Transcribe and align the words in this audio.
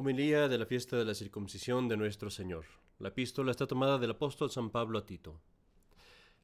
Homilía 0.00 0.46
de 0.46 0.58
la 0.58 0.64
fiesta 0.64 0.96
de 0.96 1.04
la 1.04 1.12
circuncisión 1.12 1.88
de 1.88 1.96
nuestro 1.96 2.30
Señor. 2.30 2.66
La 3.00 3.08
epístola 3.08 3.50
está 3.50 3.66
tomada 3.66 3.98
del 3.98 4.12
apóstol 4.12 4.48
San 4.48 4.70
Pablo 4.70 4.96
a 4.96 5.04
Tito. 5.04 5.40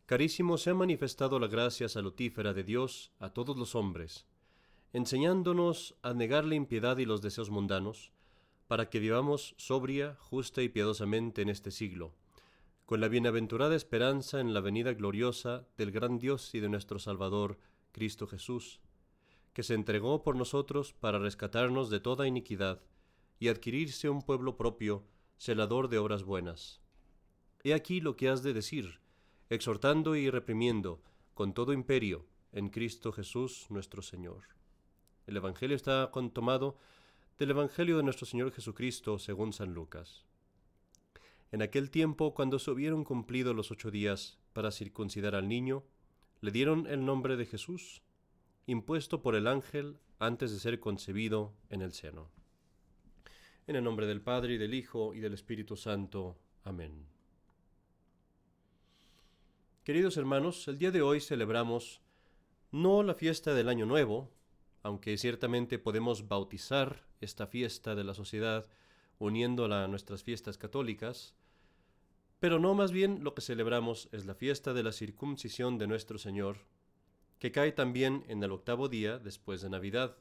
Carísimo, 0.07 0.59
se 0.59 0.71
ha 0.71 0.75
manifestado 0.75 1.39
la 1.39 1.47
gracia 1.47 1.89
salutífera 1.89 2.53
de 2.53 2.65
Dios 2.65 3.13
a 3.21 3.31
todos 3.31 3.57
los 3.57 3.77
hombres, 3.77 4.27
enseñándonos 4.93 5.95
a 6.03 6.15
negar 6.15 6.45
la 6.45 6.57
impiedad 6.57 6.99
y 6.99 7.05
los 7.05 7.23
deseos 7.23 7.51
mundanos, 7.51 8.11
para 8.67 8.91
que 8.91 8.99
vivamos 8.99 9.55
sobria, 9.57 10.17
justa 10.19 10.61
y 10.61 10.69
piadosamente 10.69 11.43
en 11.43 11.49
este 11.49 11.71
siglo, 11.71 12.13
con 12.87 13.01
la 13.01 13.07
bienaventurada 13.07 13.77
esperanza 13.77 14.41
en 14.41 14.53
la 14.53 14.63
venida 14.63 14.95
gloriosa 14.95 15.65
del 15.77 15.93
gran 15.93 16.19
Dios 16.19 16.57
y 16.57 16.59
de 16.59 16.71
nuestro 16.71 16.99
Salvador, 16.99 17.61
Cristo 17.93 18.27
Jesús, 18.27 18.81
que 19.53 19.63
se 19.63 19.75
entregó 19.75 20.25
por 20.25 20.35
nosotros 20.35 20.93
para 20.93 21.21
rescatarnos 21.21 21.89
de 21.89 22.01
toda 22.01 22.27
iniquidad 22.27 22.81
y 23.39 23.49
adquirirse 23.49 24.09
un 24.09 24.23
pueblo 24.23 24.57
propio, 24.57 25.05
celador 25.37 25.89
de 25.89 25.99
obras 25.99 26.25
buenas. 26.25 26.81
He 27.63 27.75
aquí 27.75 28.01
lo 28.01 28.17
que 28.17 28.29
has 28.29 28.43
de 28.43 28.53
decir, 28.53 29.01
exhortando 29.51 30.17
y 30.17 30.31
reprimiendo 30.31 31.03
con 31.35 31.55
todo 31.55 31.73
imperio 31.73 32.27
en 32.53 32.69
Cristo 32.69 33.13
Jesús 33.13 33.67
nuestro 33.71 34.03
Señor. 34.03 34.45
El 35.27 35.37
Evangelio 35.37 35.77
está 35.77 36.11
contomado 36.13 36.77
del 37.39 37.51
Evangelio 37.51 37.97
de 37.97 38.03
nuestro 38.03 38.27
Señor 38.27 38.53
Jesucristo 38.53 39.19
según 39.19 39.53
San 39.53 39.75
Lucas. 39.75 40.25
En 41.51 41.63
aquel 41.63 41.91
tiempo, 41.91 42.35
cuando 42.35 42.59
se 42.59 42.71
hubieron 42.71 43.05
cumplido 43.05 43.55
los 43.55 43.71
ocho 43.71 43.91
días 43.91 44.39
para 44.53 44.71
circuncidar 44.71 45.35
al 45.35 45.49
niño, 45.49 45.85
le 46.41 46.51
dieron 46.51 46.87
el 46.87 47.05
nombre 47.05 47.37
de 47.37 47.47
Jesús, 47.47 48.03
impuesto 48.67 49.23
por 49.23 49.35
el 49.35 49.47
ángel 49.47 49.99
antes 50.19 50.53
de 50.53 50.59
ser 50.59 50.81
concebido 50.81 51.55
en 51.71 51.83
el 51.83 51.93
seno. 51.93 52.31
En 53.67 53.77
el 53.77 53.85
nombre 53.85 54.07
del 54.07 54.21
Padre 54.21 54.55
y 54.55 54.59
del 54.59 54.75
Hijo 54.75 55.15
y 55.15 55.21
del 55.21 55.33
Espíritu 55.33 55.75
Santo. 55.75 56.37
Amén. 56.65 57.07
Queridos 59.85 60.19
hermanos, 60.19 60.69
el 60.69 60.77
día 60.77 60.91
de 60.91 61.01
hoy 61.01 61.21
celebramos 61.21 62.03
no 62.73 63.03
la 63.03 63.15
fiesta 63.15 63.55
del 63.55 63.71
Año 63.71 63.87
Nuevo, 63.87 64.31
aunque 64.83 65.17
ciertamente 65.17 65.79
podemos 65.79 66.29
bautizar 66.29 67.07
esta 67.23 67.47
fiesta 67.47 67.95
de 67.95 68.05
la 68.05 68.13
sociedad 68.13 68.69
uniéndola 69.19 69.85
a 69.85 69.89
nuestras 69.89 70.23
fiestas 70.23 70.59
católicas, 70.59 71.35
pero 72.41 72.59
no 72.59 72.75
más 72.75 72.93
bien 72.93 73.25
lo 73.25 73.35
que 73.35 73.41
celebramos 73.41 74.11
es 74.13 74.27
la 74.27 74.35
fiesta 74.35 74.75
de 74.75 74.83
la 74.83 74.93
circuncisión 74.93 75.79
de 75.79 75.87
nuestro 75.87 76.19
Señor, 76.19 76.59
que 77.39 77.51
cae 77.51 77.73
también 77.73 78.25
en 78.29 78.43
el 78.43 78.53
octavo 78.53 78.91
día 78.91 79.19
después 79.19 79.63
de 79.63 79.71
Navidad. 79.71 80.19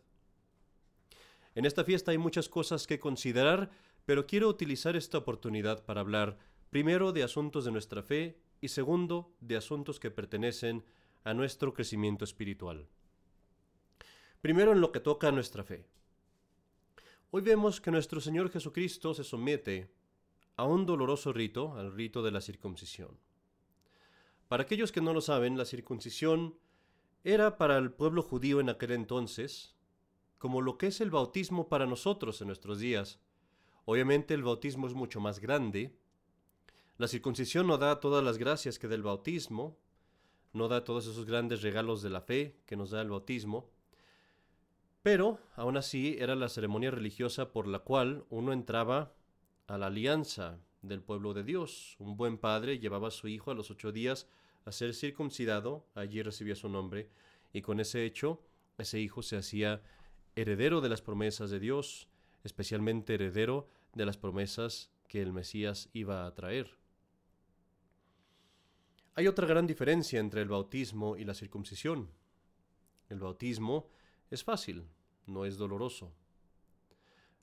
En 1.55 1.65
esta 1.65 1.83
fiesta 1.83 2.11
hay 2.11 2.17
muchas 2.17 2.49
cosas 2.49 2.87
que 2.87 2.99
considerar, 2.99 3.69
pero 4.05 4.25
quiero 4.25 4.47
utilizar 4.47 4.95
esta 4.95 5.19
oportunidad 5.19 5.85
para 5.85 6.01
hablar 6.01 6.37
primero 6.69 7.11
de 7.11 7.23
asuntos 7.23 7.65
de 7.65 7.71
nuestra 7.71 8.01
fe 8.01 8.39
y 8.59 8.69
segundo, 8.69 9.35
de 9.39 9.57
asuntos 9.57 9.99
que 9.99 10.09
pertenecen 10.09 10.83
a 11.23 11.33
nuestro 11.33 11.73
crecimiento 11.73 12.25
espiritual. 12.25 12.87
Primero 14.41 14.71
en 14.71 14.81
lo 14.81 14.91
que 14.91 14.99
toca 14.99 15.27
a 15.27 15.31
nuestra 15.31 15.63
fe. 15.63 15.85
Hoy 17.29 17.41
vemos 17.41 17.79
que 17.79 17.91
nuestro 17.91 18.19
Señor 18.19 18.49
Jesucristo 18.49 19.13
se 19.13 19.23
somete 19.23 19.91
a 20.55 20.65
un 20.65 20.85
doloroso 20.85 21.33
rito, 21.33 21.75
al 21.75 21.93
rito 21.93 22.23
de 22.23 22.31
la 22.31 22.41
circuncisión. 22.41 23.17
Para 24.47 24.63
aquellos 24.63 24.91
que 24.91 25.01
no 25.01 25.13
lo 25.13 25.21
saben, 25.21 25.57
la 25.57 25.65
circuncisión 25.65 26.57
era 27.23 27.57
para 27.57 27.77
el 27.77 27.91
pueblo 27.91 28.21
judío 28.21 28.59
en 28.59 28.69
aquel 28.69 28.91
entonces 28.91 29.75
como 30.43 30.59
lo 30.59 30.77
que 30.77 30.87
es 30.87 30.99
el 30.99 31.09
bautismo 31.09 31.69
para 31.69 31.85
nosotros 31.85 32.41
en 32.41 32.47
nuestros 32.47 32.77
días. 32.77 33.17
Obviamente 33.85 34.33
el 34.33 34.43
bautismo 34.43 34.87
es 34.87 34.93
mucho 34.93 35.21
más 35.21 35.39
grande, 35.39 35.95
la 36.97 37.07
circuncisión 37.07 37.65
no 37.65 37.77
da 37.77 38.01
todas 38.01 38.21
las 38.25 38.37
gracias 38.37 38.77
que 38.77 38.89
del 38.89 39.03
bautismo, 39.03 39.77
no 40.51 40.67
da 40.67 40.83
todos 40.83 41.07
esos 41.07 41.25
grandes 41.25 41.61
regalos 41.61 42.01
de 42.01 42.09
la 42.09 42.19
fe 42.19 42.57
que 42.65 42.75
nos 42.75 42.91
da 42.91 43.01
el 43.01 43.09
bautismo, 43.09 43.69
pero 45.01 45.39
aún 45.55 45.77
así 45.77 46.17
era 46.19 46.35
la 46.35 46.49
ceremonia 46.49 46.91
religiosa 46.91 47.53
por 47.53 47.65
la 47.65 47.79
cual 47.79 48.25
uno 48.29 48.51
entraba 48.51 49.15
a 49.67 49.77
la 49.77 49.85
alianza 49.87 50.59
del 50.81 51.01
pueblo 51.01 51.33
de 51.33 51.45
Dios. 51.45 51.95
Un 51.99 52.17
buen 52.17 52.37
padre 52.37 52.79
llevaba 52.79 53.07
a 53.07 53.11
su 53.11 53.29
hijo 53.29 53.49
a 53.49 53.55
los 53.55 53.71
ocho 53.71 53.93
días 53.93 54.27
a 54.65 54.73
ser 54.73 54.93
circuncidado, 54.93 55.87
allí 55.95 56.21
recibía 56.21 56.57
su 56.57 56.67
nombre, 56.67 57.09
y 57.53 57.61
con 57.61 57.79
ese 57.79 58.03
hecho 58.03 58.43
ese 58.77 58.99
hijo 58.99 59.21
se 59.21 59.37
hacía 59.37 59.81
heredero 60.35 60.81
de 60.81 60.89
las 60.89 61.01
promesas 61.01 61.49
de 61.49 61.59
Dios, 61.59 62.07
especialmente 62.43 63.15
heredero 63.15 63.67
de 63.93 64.05
las 64.05 64.17
promesas 64.17 64.91
que 65.07 65.21
el 65.21 65.33
Mesías 65.33 65.89
iba 65.93 66.25
a 66.25 66.33
traer. 66.33 66.77
Hay 69.15 69.27
otra 69.27 69.45
gran 69.45 69.67
diferencia 69.67 70.19
entre 70.19 70.41
el 70.41 70.49
bautismo 70.49 71.17
y 71.17 71.23
la 71.23 71.35
circuncisión. 71.35 72.09
El 73.09 73.19
bautismo 73.19 73.89
es 74.31 74.43
fácil, 74.43 74.87
no 75.27 75.45
es 75.45 75.57
doloroso. 75.57 76.11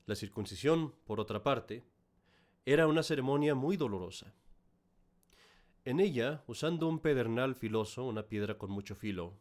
La 0.06 0.17
circuncisión, 0.17 0.93
por 1.05 1.21
otra 1.21 1.45
parte, 1.45 1.84
era 2.67 2.89
una 2.89 3.05
ceremonia 3.05 3.55
muy 3.55 3.77
dolorosa. 3.77 4.34
En 5.84 6.00
ella, 6.00 6.43
usando 6.49 6.89
un 6.89 6.99
pedernal 6.99 7.55
filoso, 7.55 8.05
una 8.05 8.25
piedra 8.25 8.59
con 8.59 8.71
mucho 8.71 8.97
filo, 8.97 9.34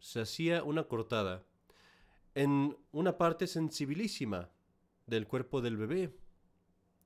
se 0.00 0.20
hacía 0.20 0.64
una 0.64 0.84
cortada 0.84 1.44
en 2.34 2.76
una 2.92 3.18
parte 3.18 3.46
sensibilísima 3.46 4.50
del 5.06 5.26
cuerpo 5.26 5.60
del 5.60 5.76
bebé. 5.76 6.14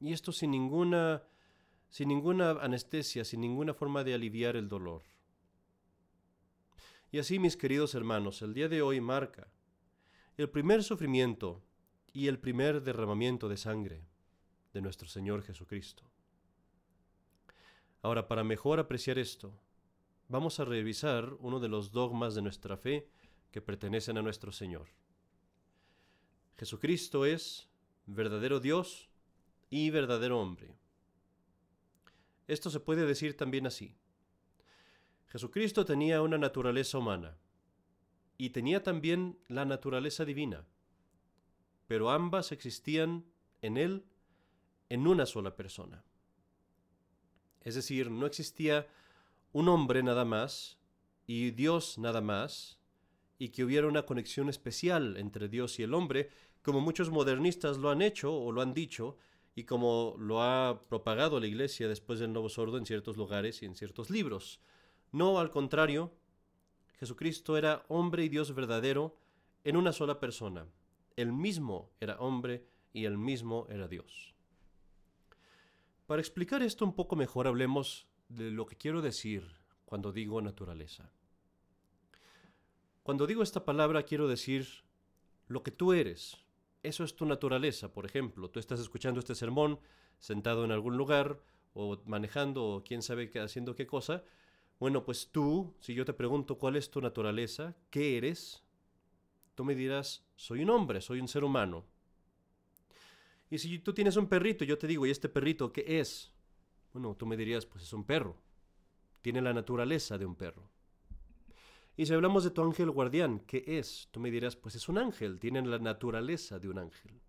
Y 0.00 0.12
esto 0.12 0.32
sin 0.32 0.50
ninguna 0.50 1.22
sin 1.94 2.08
ninguna 2.08 2.50
anestesia, 2.50 3.24
sin 3.24 3.40
ninguna 3.40 3.72
forma 3.72 4.02
de 4.02 4.14
aliviar 4.14 4.56
el 4.56 4.68
dolor. 4.68 5.04
Y 7.12 7.20
así, 7.20 7.38
mis 7.38 7.56
queridos 7.56 7.94
hermanos, 7.94 8.42
el 8.42 8.52
día 8.52 8.68
de 8.68 8.82
hoy 8.82 9.00
marca 9.00 9.46
el 10.36 10.50
primer 10.50 10.82
sufrimiento 10.82 11.62
y 12.12 12.26
el 12.26 12.40
primer 12.40 12.82
derramamiento 12.82 13.48
de 13.48 13.56
sangre 13.56 14.02
de 14.72 14.82
nuestro 14.82 15.06
Señor 15.06 15.42
Jesucristo. 15.42 16.02
Ahora, 18.02 18.26
para 18.26 18.42
mejor 18.42 18.80
apreciar 18.80 19.20
esto, 19.20 19.56
vamos 20.26 20.58
a 20.58 20.64
revisar 20.64 21.34
uno 21.38 21.60
de 21.60 21.68
los 21.68 21.92
dogmas 21.92 22.34
de 22.34 22.42
nuestra 22.42 22.76
fe 22.76 23.08
que 23.52 23.62
pertenecen 23.62 24.18
a 24.18 24.22
nuestro 24.22 24.50
Señor. 24.50 24.88
Jesucristo 26.56 27.24
es 27.24 27.68
verdadero 28.06 28.60
Dios 28.60 29.08
y 29.70 29.90
verdadero 29.90 30.40
hombre. 30.40 30.76
Esto 32.46 32.70
se 32.70 32.80
puede 32.80 33.06
decir 33.06 33.36
también 33.36 33.66
así. 33.66 33.96
Jesucristo 35.28 35.84
tenía 35.84 36.22
una 36.22 36.38
naturaleza 36.38 36.98
humana 36.98 37.36
y 38.38 38.50
tenía 38.50 38.82
también 38.82 39.38
la 39.48 39.64
naturaleza 39.64 40.24
divina, 40.24 40.64
pero 41.86 42.10
ambas 42.10 42.52
existían 42.52 43.24
en 43.62 43.76
Él 43.76 44.04
en 44.88 45.06
una 45.06 45.26
sola 45.26 45.56
persona. 45.56 46.04
Es 47.62 47.74
decir, 47.74 48.10
no 48.10 48.26
existía 48.26 48.86
un 49.52 49.68
hombre 49.68 50.02
nada 50.02 50.24
más 50.24 50.78
y 51.26 51.50
Dios 51.52 51.98
nada 51.98 52.20
más, 52.20 52.78
y 53.38 53.48
que 53.48 53.64
hubiera 53.64 53.88
una 53.88 54.06
conexión 54.06 54.48
especial 54.48 55.16
entre 55.16 55.48
Dios 55.48 55.78
y 55.78 55.82
el 55.82 55.94
hombre, 55.94 56.30
como 56.62 56.80
muchos 56.80 57.10
modernistas 57.10 57.78
lo 57.78 57.90
han 57.90 58.02
hecho 58.02 58.34
o 58.34 58.52
lo 58.52 58.62
han 58.62 58.74
dicho, 58.74 59.16
y 59.54 59.64
como 59.64 60.16
lo 60.18 60.42
ha 60.42 60.82
propagado 60.88 61.38
la 61.38 61.46
Iglesia 61.46 61.88
después 61.88 62.18
del 62.18 62.32
Nuevo 62.32 62.48
Sordo 62.48 62.78
en 62.78 62.86
ciertos 62.86 63.16
lugares 63.16 63.62
y 63.62 63.66
en 63.66 63.76
ciertos 63.76 64.10
libros. 64.10 64.60
No, 65.12 65.38
al 65.38 65.50
contrario, 65.50 66.12
Jesucristo 66.98 67.56
era 67.56 67.84
hombre 67.88 68.24
y 68.24 68.28
Dios 68.28 68.54
verdadero 68.54 69.16
en 69.62 69.76
una 69.76 69.92
sola 69.92 70.18
persona. 70.18 70.66
El 71.16 71.32
mismo 71.32 71.90
era 72.00 72.18
hombre 72.18 72.66
y 72.92 73.04
el 73.04 73.16
mismo 73.16 73.66
era 73.68 73.86
Dios. 73.86 74.34
Para 76.06 76.20
explicar 76.20 76.62
esto 76.62 76.84
un 76.84 76.94
poco 76.94 77.16
mejor 77.16 77.46
hablemos 77.46 78.06
de 78.28 78.50
lo 78.50 78.66
que 78.66 78.76
quiero 78.76 79.02
decir 79.02 79.44
cuando 79.84 80.12
digo 80.12 80.42
naturaleza. 80.42 81.10
Cuando 83.04 83.26
digo 83.26 83.42
esta 83.42 83.66
palabra 83.66 84.04
quiero 84.04 84.28
decir 84.28 84.66
lo 85.46 85.62
que 85.62 85.70
tú 85.70 85.92
eres, 85.92 86.38
eso 86.82 87.04
es 87.04 87.14
tu 87.14 87.26
naturaleza, 87.26 87.92
por 87.92 88.06
ejemplo. 88.06 88.48
Tú 88.48 88.58
estás 88.58 88.80
escuchando 88.80 89.20
este 89.20 89.34
sermón 89.34 89.78
sentado 90.18 90.64
en 90.64 90.72
algún 90.72 90.96
lugar 90.96 91.38
o 91.74 92.00
manejando 92.06 92.64
o 92.64 92.82
quién 92.82 93.02
sabe 93.02 93.28
qué, 93.28 93.40
haciendo 93.40 93.74
qué 93.74 93.86
cosa. 93.86 94.24
Bueno, 94.80 95.04
pues 95.04 95.28
tú, 95.30 95.74
si 95.80 95.92
yo 95.92 96.06
te 96.06 96.14
pregunto 96.14 96.56
cuál 96.56 96.76
es 96.76 96.90
tu 96.90 97.02
naturaleza, 97.02 97.76
qué 97.90 98.16
eres, 98.16 98.64
tú 99.54 99.66
me 99.66 99.74
dirás, 99.74 100.24
soy 100.34 100.62
un 100.62 100.70
hombre, 100.70 101.02
soy 101.02 101.20
un 101.20 101.28
ser 101.28 101.44
humano. 101.44 101.84
Y 103.50 103.58
si 103.58 103.80
tú 103.80 103.92
tienes 103.92 104.16
un 104.16 104.28
perrito, 104.30 104.64
yo 104.64 104.78
te 104.78 104.86
digo, 104.86 105.04
¿y 105.04 105.10
este 105.10 105.28
perrito 105.28 105.74
qué 105.74 106.00
es? 106.00 106.32
Bueno, 106.94 107.14
tú 107.18 107.26
me 107.26 107.36
dirías, 107.36 107.66
pues 107.66 107.84
es 107.84 107.92
un 107.92 108.04
perro. 108.04 108.34
Tiene 109.20 109.42
la 109.42 109.52
naturaleza 109.52 110.16
de 110.16 110.24
un 110.24 110.36
perro. 110.36 110.70
Y 111.96 112.06
si 112.06 112.12
hablamos 112.12 112.42
de 112.44 112.50
tu 112.50 112.62
ángel 112.62 112.90
guardián, 112.90 113.40
¿qué 113.40 113.62
es? 113.66 114.08
Tú 114.10 114.18
me 114.20 114.30
dirás, 114.30 114.56
pues 114.56 114.74
es 114.74 114.88
un 114.88 114.98
ángel, 114.98 115.38
tiene 115.38 115.62
la 115.62 115.78
naturaleza 115.78 116.58
de 116.58 116.68
un 116.68 116.78
ángel. 116.78 117.20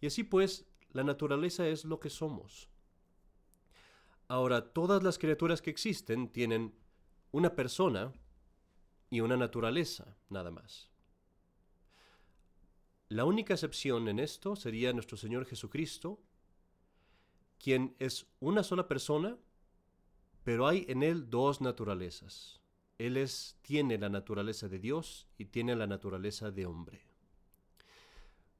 Y 0.00 0.06
así 0.06 0.22
pues, 0.22 0.66
la 0.92 1.02
naturaleza 1.02 1.66
es 1.66 1.84
lo 1.84 1.98
que 1.98 2.10
somos. 2.10 2.68
Ahora, 4.28 4.72
todas 4.72 5.02
las 5.02 5.18
criaturas 5.18 5.60
que 5.60 5.70
existen 5.70 6.28
tienen 6.28 6.74
una 7.32 7.56
persona 7.56 8.12
y 9.10 9.20
una 9.20 9.36
naturaleza, 9.36 10.16
nada 10.28 10.50
más. 10.50 10.90
La 13.08 13.24
única 13.24 13.54
excepción 13.54 14.06
en 14.08 14.18
esto 14.18 14.54
sería 14.54 14.92
nuestro 14.92 15.16
Señor 15.16 15.46
Jesucristo, 15.46 16.20
quien 17.58 17.96
es 17.98 18.26
una 18.38 18.62
sola 18.62 18.86
persona, 18.86 19.38
pero 20.44 20.66
hay 20.66 20.84
en 20.88 21.02
él 21.02 21.30
dos 21.30 21.60
naturalezas. 21.60 22.60
Él 22.98 23.16
es, 23.16 23.56
tiene 23.62 23.96
la 23.96 24.08
naturaleza 24.08 24.68
de 24.68 24.80
Dios 24.80 25.28
y 25.38 25.46
tiene 25.46 25.76
la 25.76 25.86
naturaleza 25.86 26.50
de 26.50 26.66
hombre. 26.66 27.00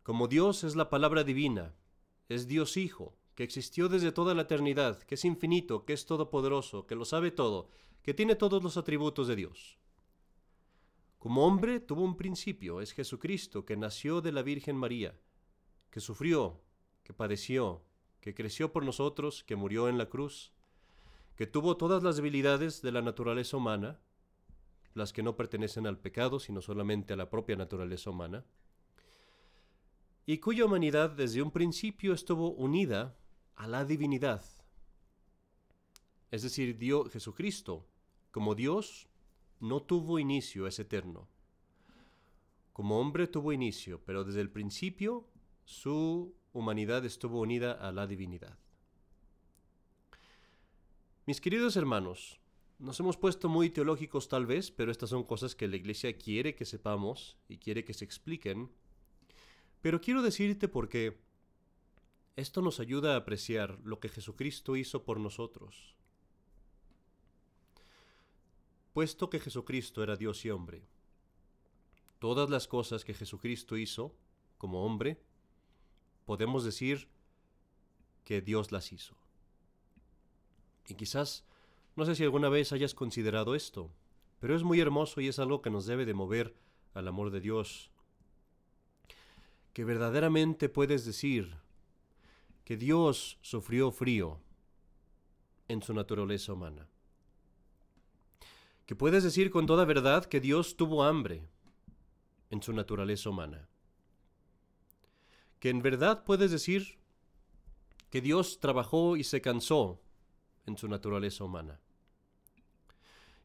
Como 0.05 0.29
Dios 0.29 0.65
es 0.65 0.77
la 0.77 0.89
palabra 0.89 1.25
divina, 1.25 1.75
es 2.29 2.47
Dios 2.47 2.77
Hijo, 2.77 3.17
que 3.35 3.43
existió 3.43 3.89
desde 3.89 4.13
toda 4.13 4.35
la 4.35 4.43
eternidad, 4.43 5.03
que 5.03 5.17
es 5.17 5.25
infinito, 5.25 5.85
que 5.85 5.93
es 5.93 6.07
todopoderoso, 6.07 6.87
que 6.87 6.95
lo 6.95 7.05
sabe 7.05 7.31
todo, 7.31 7.69
que 8.03 8.15
tiene 8.15 8.37
todos 8.37 8.63
los 8.63 8.77
atributos 8.77 9.29
de 9.29 9.37
Dios. 9.37 9.79
Como 11.19 11.45
hombre 11.45 11.81
tuvo 11.81 12.03
un 12.03 12.17
principio, 12.17 12.81
es 12.81 12.93
Jesucristo, 12.93 13.65
que 13.65 13.77
nació 13.77 14.21
de 14.21 14.33
la 14.33 14.43
Virgen 14.43 14.77
María, 14.77 15.19
que 15.91 16.01
sufrió, 16.01 16.61
que 17.03 17.13
padeció, 17.13 17.83
que 18.21 18.35
creció 18.35 18.73
por 18.73 18.85
nosotros, 18.85 19.43
que 19.45 19.57
murió 19.57 19.89
en 19.89 19.99
la 19.99 20.09
cruz, 20.09 20.53
que 21.35 21.47
tuvo 21.47 21.77
todas 21.77 22.03
las 22.03 22.17
debilidades 22.17 22.83
de 22.83 22.93
la 22.93 23.03
naturaleza 23.03 23.57
humana, 23.57 24.01
las 24.99 25.13
que 25.13 25.23
no 25.23 25.37
pertenecen 25.37 25.87
al 25.87 25.99
pecado, 25.99 26.39
sino 26.39 26.61
solamente 26.61 27.15
a 27.15 27.17
la 27.17 27.31
propia 27.31 27.57
naturaleza 27.57 28.11
humana, 28.11 28.45
y 30.27 30.39
cuya 30.39 30.67
humanidad 30.67 31.11
desde 31.11 31.41
un 31.41 31.51
principio 31.51 32.13
estuvo 32.13 32.51
unida 32.51 33.17
a 33.57 33.67
la 33.67 33.87
divinidad. 33.87 34.45
Es 36.31 36.43
decir, 36.43 36.77
Dios, 36.77 37.11
Jesucristo, 37.11 37.87
como 38.31 38.55
Dios, 38.55 39.09
no 39.61 39.83
tuvo 39.83 40.19
inicio, 40.19 40.67
es 40.67 40.79
eterno. 40.79 41.29
Como 42.75 43.01
hombre 43.01 43.27
tuvo 43.27 43.53
inicio, 43.53 44.03
pero 44.05 44.25
desde 44.25 44.43
el 44.43 44.51
principio 44.51 45.27
su 45.65 46.35
humanidad 46.53 47.05
estuvo 47.05 47.41
unida 47.41 47.73
a 47.73 47.91
la 47.93 48.07
divinidad. 48.07 48.59
Mis 51.27 51.41
queridos 51.41 51.77
hermanos, 51.77 52.38
nos 52.79 53.01
hemos 53.01 53.17
puesto 53.17 53.49
muy 53.49 53.71
teológicos 53.71 54.29
tal 54.29 54.47
vez, 54.47 54.71
pero 54.71 54.93
estas 54.93 55.11
son 55.11 55.25
cosas 55.25 55.55
que 55.55 55.67
la 55.67 55.77
Iglesia 55.77 56.17
quiere 56.17 56.55
que 56.55 56.65
sepamos 56.65 57.37
y 57.49 57.59
quiere 57.59 57.85
que 57.85 57.95
se 57.95 58.05
expliquen. 58.05 58.71
Pero 59.81 60.01
quiero 60.01 60.23
decirte 60.23 60.69
por 60.69 60.89
qué 60.89 61.19
esto 62.37 62.63
nos 62.63 62.79
ayuda 62.79 63.15
a 63.15 63.19
apreciar 63.19 63.81
lo 63.83 63.99
que 63.99 64.09
Jesucristo 64.09 64.77
hizo 64.77 65.05
por 65.05 65.19
nosotros. 65.19 65.97
Puesto 68.93 69.29
que 69.29 69.41
Jesucristo 69.41 70.03
era 70.03 70.17
Dios 70.17 70.45
y 70.45 70.51
hombre, 70.51 70.85
todas 72.21 72.49
las 72.49 72.69
cosas 72.69 73.05
que 73.05 73.15
Jesucristo 73.15 73.77
hizo 73.77 74.15
como 74.57 74.85
hombre, 74.85 75.21
podemos 76.27 76.65
decir 76.65 77.09
que 78.25 78.41
Dios 78.41 78.71
las 78.71 78.93
hizo. 78.93 79.17
Y 80.87 80.95
quizás, 80.95 81.45
no 81.99 82.05
sé 82.05 82.15
si 82.15 82.23
alguna 82.23 82.49
vez 82.49 82.71
hayas 82.71 82.95
considerado 82.95 83.57
esto, 83.57 83.91
pero 84.39 84.55
es 84.55 84.63
muy 84.63 84.79
hermoso 84.79 85.21
y 85.21 85.27
es 85.27 85.41
algo 85.41 85.63
que 85.63 85.69
nos 85.69 85.85
debe 85.85 86.07
de 86.07 86.15
mover 86.15 86.55
al 86.95 87.09
amor 87.09 87.33
de 87.33 87.41
Dios. 87.41 87.91
Que 89.73 89.85
verdaderamente 89.85 90.69
puedes 90.69 91.05
decir, 91.05 91.57
que 92.65 92.77
Dios 92.77 93.41
sufrió 93.43 93.91
frío 93.91 94.39
en 95.67 95.83
su 95.83 95.93
naturaleza 95.93 96.53
humana. 96.53 96.87
Que 98.87 98.95
puedes 98.95 99.25
decir 99.25 99.51
con 99.51 99.67
toda 99.67 99.85
verdad 99.85 100.25
que 100.25 100.39
Dios 100.39 100.77
tuvo 100.77 101.03
hambre 101.03 101.49
en 102.51 102.63
su 102.63 102.73
naturaleza 102.73 103.29
humana. 103.31 103.69
Que 105.59 105.71
en 105.71 105.83
verdad 105.83 106.23
puedes 106.23 106.53
decir 106.53 106.97
que 108.09 108.21
Dios 108.21 108.61
trabajó 108.61 109.17
y 109.17 109.25
se 109.25 109.41
cansó 109.41 110.01
en 110.65 110.77
su 110.77 110.87
naturaleza 110.87 111.43
humana. 111.43 111.81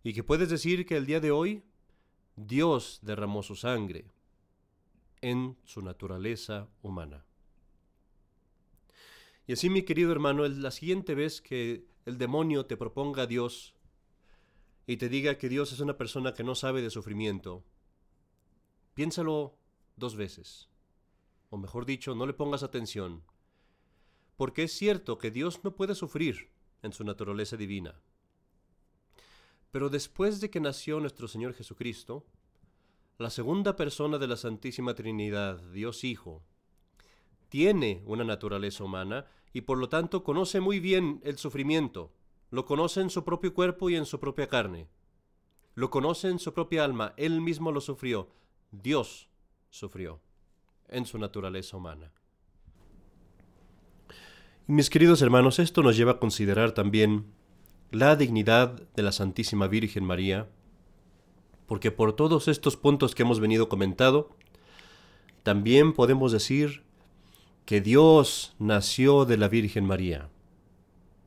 Y 0.03 0.13
que 0.13 0.23
puedes 0.23 0.50
decir 0.50 0.85
que 0.85 0.97
el 0.97 1.05
día 1.05 1.19
de 1.19 1.31
hoy 1.31 1.63
Dios 2.35 3.00
derramó 3.01 3.41
su 3.41 3.55
sangre 3.55 4.05
en 5.21 5.57
su 5.63 5.81
naturaleza 5.81 6.67
humana. 6.81 7.25
Y 9.47 9.53
así, 9.53 9.69
mi 9.69 9.83
querido 9.83 10.11
hermano, 10.11 10.47
la 10.47 10.71
siguiente 10.71 11.15
vez 11.15 11.41
que 11.41 11.85
el 12.05 12.17
demonio 12.17 12.65
te 12.65 12.77
proponga 12.77 13.23
a 13.23 13.27
Dios 13.27 13.73
y 14.88 14.97
te 14.97 15.09
diga 15.09 15.38
que 15.38 15.50
Dios 15.50 15.71
es 15.71 15.79
una 15.79 15.97
persona 15.97 16.33
que 16.33 16.44
no 16.44 16.55
sabe 16.55 16.81
de 16.81 16.89
sufrimiento, 16.89 17.63
piénsalo 18.94 19.55
dos 19.95 20.15
veces. 20.15 20.69
O 21.50 21.57
mejor 21.57 21.85
dicho, 21.85 22.15
no 22.15 22.25
le 22.25 22.33
pongas 22.33 22.63
atención. 22.63 23.23
Porque 24.35 24.63
es 24.63 24.73
cierto 24.73 25.17
que 25.17 25.31
Dios 25.31 25.63
no 25.63 25.75
puede 25.75 25.95
sufrir 25.95 26.50
en 26.81 26.91
su 26.91 27.03
naturaleza 27.03 27.55
divina. 27.55 28.01
Pero 29.73 29.89
después 29.89 30.39
de 30.39 30.51
que 30.51 30.59
nació 30.59 30.99
nuestro 30.99 31.27
Señor 31.27 31.55
Jesucristo, 31.55 32.27
la 33.17 33.31
segunda 33.31 33.75
persona 33.75 34.19
de 34.19 34.27
la 34.27 34.37
Santísima 34.37 34.93
Trinidad, 34.93 35.59
Dios 35.71 36.03
Hijo, 36.03 36.43
tiene 37.49 38.03
una 38.05 38.23
naturaleza 38.23 38.83
humana 38.83 39.25
y 39.51 39.61
por 39.61 39.79
lo 39.79 39.89
tanto 39.89 40.23
conoce 40.23 40.59
muy 40.59 40.79
bien 40.79 41.21
el 41.23 41.39
sufrimiento. 41.39 42.11
Lo 42.51 42.65
conoce 42.65 43.01
en 43.01 43.09
su 43.09 43.25
propio 43.25 43.55
cuerpo 43.55 43.89
y 43.89 43.95
en 43.95 44.05
su 44.05 44.19
propia 44.19 44.47
carne. 44.47 44.89
Lo 45.73 45.89
conoce 45.89 46.29
en 46.29 46.37
su 46.37 46.53
propia 46.53 46.83
alma. 46.83 47.15
Él 47.17 47.41
mismo 47.41 47.71
lo 47.71 47.81
sufrió. 47.81 48.29
Dios 48.69 49.27
sufrió 49.71 50.21
en 50.87 51.07
su 51.07 51.17
naturaleza 51.17 51.77
humana. 51.77 52.11
Mis 54.67 54.91
queridos 54.91 55.23
hermanos, 55.23 55.57
esto 55.57 55.81
nos 55.81 55.97
lleva 55.97 56.11
a 56.11 56.19
considerar 56.19 56.73
también 56.73 57.33
la 57.93 58.15
dignidad 58.15 58.81
de 58.95 59.03
la 59.03 59.11
Santísima 59.11 59.67
Virgen 59.67 60.03
María, 60.03 60.49
porque 61.67 61.91
por 61.91 62.13
todos 62.13 62.47
estos 62.47 62.75
puntos 62.75 63.13
que 63.13 63.21
hemos 63.21 63.39
venido 63.39 63.69
comentando, 63.69 64.35
también 65.43 65.93
podemos 65.93 66.31
decir 66.31 66.81
que 67.65 67.81
Dios 67.81 68.55
nació 68.57 69.25
de 69.25 69.38
la 69.38 69.47
Virgen 69.47 69.85
María 69.85 70.29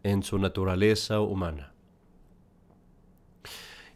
en 0.02 0.24
su 0.24 0.40
naturaleza 0.40 1.20
humana. 1.20 1.72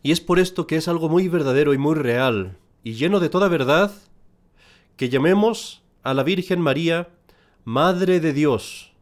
Y 0.04 0.12
es 0.12 0.20
por 0.20 0.38
esto 0.38 0.68
que 0.68 0.76
es 0.76 0.86
algo 0.86 1.08
muy 1.08 1.26
verdadero 1.26 1.74
y 1.74 1.78
muy 1.78 1.96
real 1.96 2.56
y 2.84 2.92
lleno 2.92 3.18
de 3.18 3.30
toda 3.30 3.48
verdad 3.48 3.92
que 4.96 5.08
llamemos 5.08 5.82
a 6.04 6.14
la 6.14 6.22
Virgen 6.22 6.60
María 6.60 7.08
Madre 7.64 8.20
de 8.20 8.32
Dios, 8.32 8.92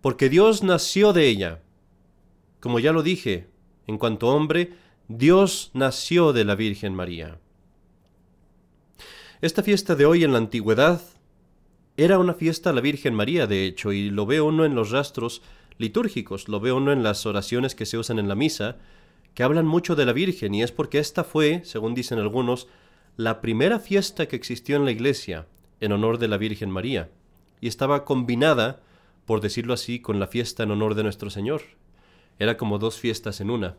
porque 0.00 0.28
Dios 0.28 0.62
nació 0.62 1.12
de 1.12 1.26
ella. 1.26 1.62
Como 2.60 2.80
ya 2.80 2.92
lo 2.92 3.02
dije, 3.02 3.48
en 3.86 3.98
cuanto 3.98 4.28
hombre, 4.28 4.74
Dios 5.08 5.70
nació 5.74 6.32
de 6.32 6.44
la 6.44 6.54
Virgen 6.54 6.94
María. 6.94 7.38
Esta 9.40 9.62
fiesta 9.62 9.94
de 9.94 10.04
hoy 10.04 10.24
en 10.24 10.32
la 10.32 10.38
antigüedad 10.38 11.00
era 11.96 12.18
una 12.18 12.34
fiesta 12.34 12.70
a 12.70 12.72
la 12.72 12.80
Virgen 12.80 13.14
María, 13.14 13.46
de 13.46 13.64
hecho, 13.64 13.92
y 13.92 14.10
lo 14.10 14.26
ve 14.26 14.40
uno 14.40 14.64
en 14.64 14.74
los 14.74 14.90
rastros 14.90 15.42
litúrgicos, 15.78 16.48
lo 16.48 16.60
ve 16.60 16.72
uno 16.72 16.92
en 16.92 17.02
las 17.02 17.24
oraciones 17.26 17.74
que 17.74 17.86
se 17.86 17.98
usan 17.98 18.18
en 18.18 18.28
la 18.28 18.34
misa, 18.34 18.76
que 19.34 19.44
hablan 19.44 19.66
mucho 19.66 19.94
de 19.94 20.06
la 20.06 20.12
Virgen, 20.12 20.54
y 20.54 20.62
es 20.62 20.72
porque 20.72 20.98
esta 20.98 21.22
fue, 21.22 21.62
según 21.64 21.94
dicen 21.94 22.18
algunos, 22.18 22.66
la 23.16 23.40
primera 23.40 23.78
fiesta 23.78 24.26
que 24.26 24.36
existió 24.36 24.76
en 24.76 24.84
la 24.84 24.90
Iglesia 24.90 25.46
en 25.80 25.92
honor 25.92 26.18
de 26.18 26.28
la 26.28 26.36
Virgen 26.36 26.70
María, 26.70 27.10
y 27.60 27.68
estaba 27.68 28.04
combinada, 28.04 28.80
por 29.26 29.40
decirlo 29.40 29.74
así, 29.74 30.00
con 30.00 30.18
la 30.18 30.26
fiesta 30.26 30.64
en 30.64 30.72
honor 30.72 30.94
de 30.94 31.04
nuestro 31.04 31.30
Señor. 31.30 31.62
Era 32.38 32.56
como 32.56 32.78
dos 32.78 32.98
fiestas 32.98 33.40
en 33.40 33.50
una. 33.50 33.76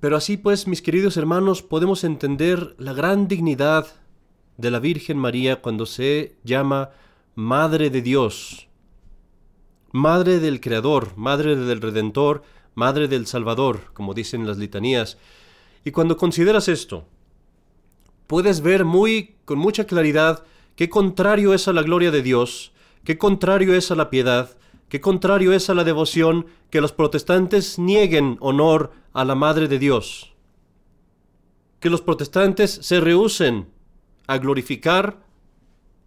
Pero 0.00 0.16
así 0.16 0.36
pues, 0.36 0.66
mis 0.66 0.80
queridos 0.80 1.16
hermanos, 1.16 1.62
podemos 1.62 2.04
entender 2.04 2.74
la 2.78 2.92
gran 2.94 3.28
dignidad 3.28 3.86
de 4.56 4.70
la 4.70 4.78
Virgen 4.78 5.18
María 5.18 5.60
cuando 5.60 5.86
se 5.86 6.36
llama 6.42 6.90
Madre 7.34 7.90
de 7.90 8.02
Dios, 8.02 8.68
Madre 9.92 10.38
del 10.38 10.60
Creador, 10.60 11.16
Madre 11.16 11.56
del 11.56 11.80
Redentor, 11.80 12.42
Madre 12.74 13.08
del 13.08 13.26
Salvador, 13.26 13.92
como 13.92 14.14
dicen 14.14 14.46
las 14.46 14.56
litanías. 14.56 15.18
Y 15.84 15.90
cuando 15.90 16.16
consideras 16.16 16.68
esto, 16.68 17.06
puedes 18.26 18.60
ver 18.60 18.84
muy 18.84 19.36
con 19.44 19.58
mucha 19.58 19.84
claridad 19.84 20.44
qué 20.76 20.88
contrario 20.88 21.52
es 21.52 21.68
a 21.68 21.72
la 21.72 21.82
gloria 21.82 22.10
de 22.10 22.22
Dios, 22.22 22.72
qué 23.04 23.18
contrario 23.18 23.74
es 23.74 23.90
a 23.90 23.96
la 23.96 24.08
piedad, 24.08 24.56
qué 24.90 25.00
contrario 25.00 25.54
es 25.54 25.70
a 25.70 25.74
la 25.74 25.84
devoción 25.84 26.46
que 26.68 26.80
los 26.80 26.92
protestantes 26.92 27.78
nieguen 27.78 28.36
honor 28.40 28.92
a 29.14 29.24
la 29.24 29.34
Madre 29.34 29.68
de 29.68 29.78
Dios. 29.78 30.34
Que 31.78 31.88
los 31.88 32.02
protestantes 32.02 32.72
se 32.82 33.00
rehúsen 33.00 33.70
a 34.26 34.36
glorificar 34.38 35.24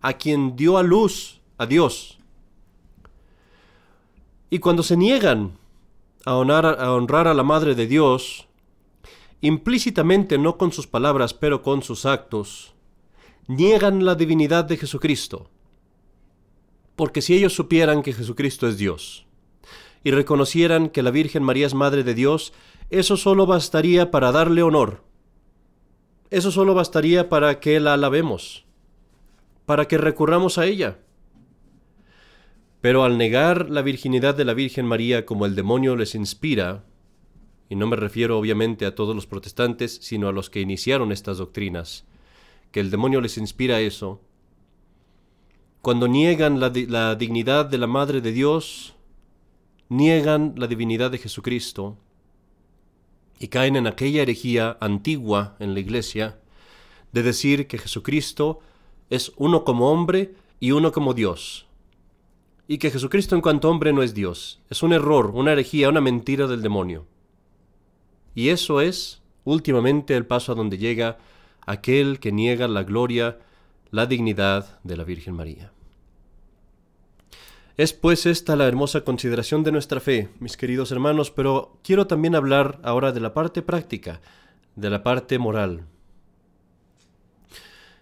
a 0.02 0.14
quien 0.14 0.56
dio 0.56 0.78
a 0.78 0.84
luz 0.84 1.42
a 1.58 1.66
Dios. 1.66 2.20
Y 4.50 4.60
cuando 4.60 4.84
se 4.84 4.98
niegan 4.98 5.58
a 6.26 6.32
a 6.32 6.92
honrar 6.92 7.28
a 7.28 7.34
la 7.34 7.44
Madre 7.44 7.76
de 7.76 7.88
Dios, 7.88 8.48
implícitamente 9.40 10.38
no 10.38 10.58
con 10.58 10.72
sus 10.74 10.88
palabras, 10.88 11.34
pero 11.34 11.62
con 11.62 11.84
sus 11.84 12.06
actos, 12.06 12.74
niegan 13.48 14.06
la 14.06 14.16
divinidad 14.16 14.66
de 14.66 14.78
Jesucristo. 14.78 15.50
Porque 16.96 17.22
si 17.22 17.36
ellos 17.36 17.54
supieran 17.54 18.04
que 18.04 18.14
Jesucristo 18.14 18.68
es 18.68 18.78
Dios 18.78 19.26
y 20.04 20.12
reconocieran 20.12 20.90
que 20.90 21.02
la 21.02 21.12
Virgen 21.12 21.44
María 21.44 21.66
es 21.66 21.74
Madre 21.74 22.04
de 22.04 22.14
Dios, 22.14 22.54
eso 22.90 23.18
solo 23.18 23.46
bastaría 23.46 24.12
para 24.12 24.32
darle 24.32 24.62
honor. 24.62 25.04
Eso 26.30 26.52
solo 26.52 26.74
bastaría 26.74 27.30
para 27.30 27.60
que 27.60 27.80
la 27.80 27.94
alabemos, 27.94 28.66
para 29.66 29.88
que 29.88 29.98
recurramos 29.98 30.58
a 30.58 30.66
ella. 30.66 31.00
Pero 32.82 33.04
al 33.04 33.18
negar 33.18 33.70
la 33.70 33.82
virginidad 33.82 34.36
de 34.36 34.44
la 34.46 34.54
Virgen 34.54 34.86
María 34.86 35.26
como 35.26 35.46
el 35.46 35.56
demonio 35.56 35.96
les 35.96 36.16
inspira, 36.16 36.84
y 37.70 37.76
no 37.76 37.88
me 37.88 37.96
refiero 37.96 38.38
obviamente 38.38 38.86
a 38.86 38.94
todos 38.94 39.16
los 39.16 39.26
protestantes, 39.26 40.00
sino 40.02 40.28
a 40.28 40.34
los 40.34 40.50
que 40.50 40.60
iniciaron 40.60 41.12
estas 41.12 41.38
doctrinas, 41.38 42.06
que 42.72 42.80
el 42.80 42.92
demonio 42.92 43.22
les 43.22 43.38
inspira 43.38 43.80
eso, 43.80 44.22
cuando 45.84 46.08
niegan 46.08 46.62
la, 46.62 46.70
dignidad 46.70 47.66
de 47.66 47.78
la 47.78 47.88
Madre 47.88 48.22
de 48.22 48.32
Dios, 48.32 48.96
niegan 49.90 50.54
la 50.56 50.68
divinidad 50.68 51.12
de 51.12 51.18
Jesucristo 51.18 51.98
y 53.38 53.50
caen 53.50 53.76
en 53.76 53.86
aquella 53.86 54.22
herejía 54.22 54.78
antigua 54.80 55.58
en 55.60 55.74
la 55.74 55.82
Iglesia 55.82 56.40
de 57.12 57.22
decir 57.22 57.68
que 57.68 57.78
Jesucristo 57.78 58.62
es 59.10 59.34
uno 59.36 59.66
como 59.66 59.92
hombre 59.92 60.36
y 60.62 60.72
uno 60.72 60.94
como 60.94 61.14
Dios, 61.14 61.68
y 62.66 62.78
que 62.78 62.90
Jesucristo 62.90 63.36
en 63.36 63.42
cuanto 63.42 63.70
hombre 63.70 63.92
no 63.92 64.04
es 64.04 64.14
Dios. 64.14 64.62
Es 64.70 64.84
un 64.84 64.94
error, 64.94 65.32
una 65.36 65.52
herejía, 65.52 65.90
una 65.90 66.00
mentira 66.00 66.48
del 66.48 66.62
demonio. 66.62 67.08
Y 68.36 68.50
eso 68.50 68.80
es, 68.80 69.22
últimamente, 69.44 70.16
el 70.16 70.26
paso 70.26 70.54
a 70.54 70.56
donde 70.56 70.78
llega 70.78 71.18
aquel 71.66 72.22
que 72.22 72.32
niega 72.32 72.70
la 72.70 72.84
gloria, 72.84 73.38
la 73.92 74.06
dignidad 74.06 74.80
de 74.84 74.96
la 74.96 75.04
Virgen 75.04 75.36
María. 75.36 75.73
Es 77.76 77.92
pues 77.92 78.28
esta 78.28 78.56
la 78.56 78.68
hermosa 78.68 79.02
consideración 79.02 79.64
de 79.64 79.72
nuestra 79.72 80.00
fe, 80.00 80.30
mis 80.40 80.58
queridos 80.58 80.92
hermanos, 80.92 81.32
pero 81.32 81.80
quiero 81.84 82.06
también 82.06 82.36
hablar 82.36 82.80
ahora 82.84 83.12
de 83.12 83.20
la 83.20 83.34
parte 83.34 83.64
práctica, 83.64 84.22
de 84.76 84.92
la 84.92 85.02
parte 85.02 85.40
moral. 85.40 85.88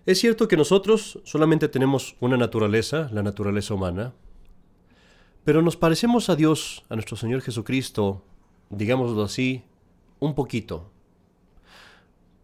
Es 0.05 0.19
cierto 0.19 0.49
que 0.49 0.57
nosotros 0.57 1.21
solamente 1.23 1.69
tenemos 1.69 2.17
una 2.19 2.35
naturaleza, 2.35 3.09
la 3.13 3.23
naturaleza 3.23 3.73
humana, 3.73 4.13
pero 5.45 5.61
nos 5.61 5.77
parecemos 5.77 6.29
a 6.29 6.35
Dios, 6.35 6.83
a 6.89 6.95
nuestro 6.95 7.15
Señor 7.15 7.39
Jesucristo, 7.39 8.25
digámoslo 8.71 9.23
así, 9.23 9.63
un 10.19 10.35
poquito. 10.35 10.91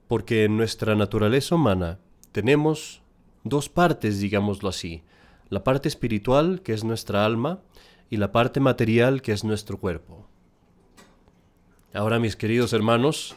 Porque 0.07 0.46
en 0.46 0.55
nuestra 0.55 0.96
naturaleza 0.96 1.55
humana 1.55 2.00
tenemos 2.31 3.01
dos 3.43 3.67
partes, 3.67 4.22
digámoslo 4.22 4.69
así. 4.69 5.03
La 5.50 5.63
parte 5.63 5.88
espiritual, 5.88 6.62
que 6.62 6.74
es 6.74 6.84
nuestra 6.84 7.25
alma, 7.25 7.60
y 8.10 8.18
la 8.18 8.32
parte 8.32 8.60
material, 8.60 9.22
que 9.22 9.32
es 9.32 9.44
nuestro 9.44 9.77
cuerpo. 9.77 10.27
Ahora, 11.94 12.20
mis 12.20 12.36
queridos 12.36 12.74
hermanos, 12.74 13.36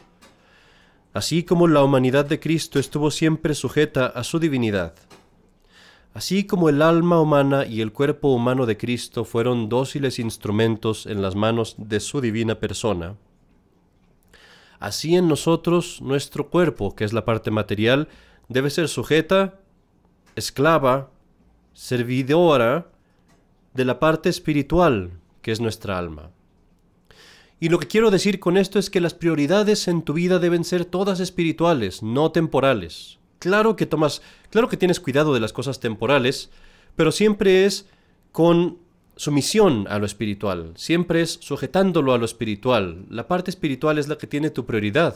así 1.13 1.43
como 1.43 1.67
la 1.67 1.83
humanidad 1.83 2.25
de 2.25 2.39
Cristo 2.39 2.79
estuvo 2.79 3.11
siempre 3.11 3.55
sujeta 3.55 4.07
a 4.07 4.23
su 4.23 4.39
divinidad, 4.39 4.93
Así 6.13 6.45
como 6.45 6.67
el 6.67 6.81
alma 6.81 7.21
humana 7.21 7.65
y 7.65 7.79
el 7.79 7.93
cuerpo 7.93 8.29
humano 8.29 8.65
de 8.65 8.75
Cristo 8.75 9.23
fueron 9.23 9.69
dóciles 9.69 10.19
instrumentos 10.19 11.05
en 11.05 11.21
las 11.21 11.35
manos 11.35 11.75
de 11.77 12.01
su 12.01 12.19
divina 12.19 12.55
persona, 12.55 13.15
así 14.79 15.15
en 15.15 15.29
nosotros 15.29 16.01
nuestro 16.01 16.49
cuerpo, 16.49 16.95
que 16.95 17.05
es 17.05 17.13
la 17.13 17.23
parte 17.23 17.49
material, 17.49 18.09
debe 18.49 18.69
ser 18.69 18.89
sujeta, 18.89 19.59
esclava, 20.35 21.11
servidora 21.73 22.87
de 23.73 23.85
la 23.85 23.99
parte 23.99 24.29
espiritual, 24.29 25.11
que 25.41 25.51
es 25.51 25.59
nuestra 25.59 25.97
alma. 25.97 26.31
Y 27.59 27.69
lo 27.69 27.79
que 27.79 27.87
quiero 27.87 28.09
decir 28.09 28.39
con 28.39 28.57
esto 28.57 28.79
es 28.79 28.89
que 28.89 29.01
las 29.01 29.13
prioridades 29.13 29.87
en 29.87 30.01
tu 30.01 30.13
vida 30.13 30.39
deben 30.39 30.63
ser 30.63 30.83
todas 30.83 31.19
espirituales, 31.19 32.01
no 32.01 32.31
temporales. 32.31 33.19
Claro 33.37 33.75
que 33.75 33.85
tomas, 33.85 34.21
claro 34.49 34.67
que 34.67 34.77
tienes 34.77 34.99
cuidado 34.99 35.33
de 35.33 35.39
las 35.39 35.53
cosas 35.53 35.79
temporales, 35.79 36.49
pero 36.95 37.11
siempre 37.11 37.65
es 37.65 37.87
con 38.31 38.79
sumisión 39.15 39.85
a 39.89 39.99
lo 39.99 40.07
espiritual, 40.07 40.73
siempre 40.75 41.21
es 41.21 41.37
sujetándolo 41.41 42.13
a 42.13 42.17
lo 42.17 42.25
espiritual. 42.25 43.05
La 43.09 43.27
parte 43.27 43.51
espiritual 43.51 43.99
es 43.99 44.07
la 44.07 44.17
que 44.17 44.27
tiene 44.27 44.49
tu 44.49 44.65
prioridad. 44.65 45.15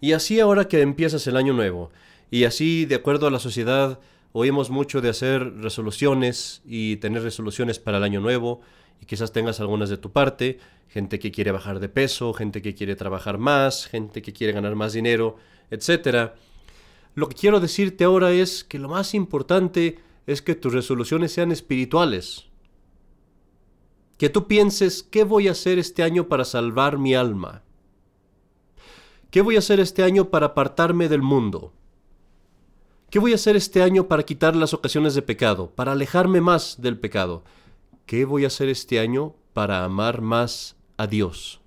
Y 0.00 0.12
así 0.12 0.38
ahora 0.38 0.68
que 0.68 0.82
empiezas 0.82 1.26
el 1.26 1.36
año 1.36 1.52
nuevo, 1.52 1.90
y 2.30 2.44
así 2.44 2.84
de 2.84 2.94
acuerdo 2.94 3.26
a 3.26 3.30
la 3.30 3.38
sociedad, 3.38 3.98
oímos 4.36 4.68
mucho 4.68 5.00
de 5.00 5.10
hacer 5.10 5.58
resoluciones 5.58 6.60
y 6.64 6.96
tener 6.96 7.22
resoluciones 7.22 7.78
para 7.78 7.98
el 7.98 8.02
año 8.02 8.20
nuevo, 8.20 8.62
y 9.00 9.06
quizás 9.06 9.30
tengas 9.30 9.60
algunas 9.60 9.88
de 9.90 9.96
tu 9.96 10.10
parte, 10.10 10.58
gente 10.88 11.20
que 11.20 11.30
quiere 11.30 11.52
bajar 11.52 11.78
de 11.78 11.88
peso, 11.88 12.32
gente 12.34 12.60
que 12.60 12.74
quiere 12.74 12.96
trabajar 12.96 13.38
más, 13.38 13.86
gente 13.86 14.22
que 14.22 14.32
quiere 14.32 14.52
ganar 14.52 14.74
más 14.74 14.92
dinero, 14.92 15.36
etc. 15.70 16.32
Lo 17.14 17.28
que 17.28 17.36
quiero 17.36 17.60
decirte 17.60 18.02
ahora 18.02 18.32
es 18.32 18.64
que 18.64 18.80
lo 18.80 18.88
más 18.88 19.14
importante 19.14 20.00
es 20.26 20.42
que 20.42 20.56
tus 20.56 20.72
resoluciones 20.72 21.30
sean 21.30 21.52
espirituales. 21.52 22.46
Que 24.18 24.30
tú 24.30 24.48
pienses, 24.48 25.04
¿qué 25.04 25.22
voy 25.22 25.46
a 25.46 25.52
hacer 25.52 25.78
este 25.78 26.02
año 26.02 26.26
para 26.26 26.44
salvar 26.44 26.98
mi 26.98 27.14
alma? 27.14 27.62
¿Qué 29.30 29.42
voy 29.42 29.54
a 29.54 29.60
hacer 29.60 29.78
este 29.78 30.02
año 30.02 30.30
para 30.30 30.46
apartarme 30.46 31.08
del 31.08 31.22
mundo? 31.22 31.72
¿Qué 33.14 33.20
voy 33.20 33.30
a 33.30 33.36
hacer 33.36 33.54
este 33.54 33.80
año 33.80 34.08
para 34.08 34.24
quitar 34.24 34.56
las 34.56 34.74
ocasiones 34.74 35.14
de 35.14 35.22
pecado, 35.22 35.70
para 35.70 35.92
alejarme 35.92 36.40
más 36.40 36.82
del 36.82 36.98
pecado? 36.98 37.44
¿Qué 38.06 38.24
voy 38.24 38.42
a 38.42 38.48
hacer 38.48 38.68
este 38.68 38.98
año 38.98 39.36
para 39.52 39.84
amar 39.84 40.20
más 40.20 40.74
a 40.96 41.06
Dios? 41.06 41.60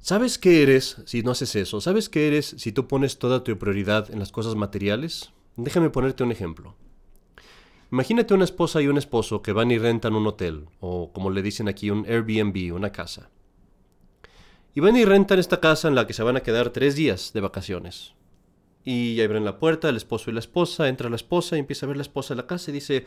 ¿Sabes 0.00 0.36
qué 0.36 0.64
eres 0.64 0.96
si 1.04 1.22
no 1.22 1.30
haces 1.30 1.54
eso? 1.54 1.80
¿Sabes 1.80 2.08
qué 2.08 2.26
eres 2.26 2.56
si 2.58 2.72
tú 2.72 2.88
pones 2.88 3.20
toda 3.20 3.44
tu 3.44 3.56
prioridad 3.56 4.10
en 4.10 4.18
las 4.18 4.32
cosas 4.32 4.56
materiales? 4.56 5.30
Déjame 5.54 5.90
ponerte 5.90 6.24
un 6.24 6.32
ejemplo. 6.32 6.74
Imagínate 7.92 8.34
una 8.34 8.42
esposa 8.42 8.82
y 8.82 8.88
un 8.88 8.98
esposo 8.98 9.42
que 9.42 9.52
van 9.52 9.70
y 9.70 9.78
rentan 9.78 10.16
un 10.16 10.26
hotel, 10.26 10.66
o 10.80 11.12
como 11.12 11.30
le 11.30 11.42
dicen 11.42 11.68
aquí, 11.68 11.92
un 11.92 12.04
Airbnb, 12.04 12.74
una 12.74 12.90
casa. 12.90 13.30
Y 14.74 14.80
van 14.80 14.96
y 14.96 15.04
rentan 15.04 15.38
esta 15.38 15.60
casa 15.60 15.86
en 15.86 15.94
la 15.94 16.08
que 16.08 16.14
se 16.14 16.24
van 16.24 16.36
a 16.36 16.42
quedar 16.42 16.70
tres 16.70 16.96
días 16.96 17.32
de 17.32 17.40
vacaciones. 17.42 18.16
Y 18.88 19.20
abren 19.20 19.44
la 19.44 19.58
puerta, 19.58 19.88
el 19.88 19.96
esposo 19.96 20.30
y 20.30 20.32
la 20.32 20.38
esposa, 20.38 20.88
entra 20.88 21.10
la 21.10 21.16
esposa 21.16 21.56
y 21.56 21.58
empieza 21.58 21.86
a 21.86 21.88
ver 21.88 21.96
la 21.96 22.04
esposa 22.04 22.34
en 22.34 22.38
la 22.38 22.46
casa 22.46 22.70
y 22.70 22.74
dice, 22.74 23.04